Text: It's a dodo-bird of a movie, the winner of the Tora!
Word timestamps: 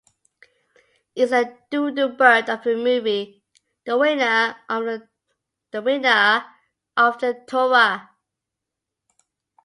It's 1.15 1.31
a 1.31 1.55
dodo-bird 1.69 2.49
of 2.49 2.65
a 2.65 2.75
movie, 2.75 3.43
the 3.85 3.99
winner 3.99 4.55
of 6.97 7.19
the 7.19 7.43
Tora! 7.47 8.09